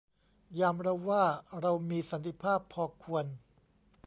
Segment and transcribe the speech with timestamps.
[0.59, 1.23] ยามเราว่า
[1.61, 3.25] เรามีสันติภาพพอควร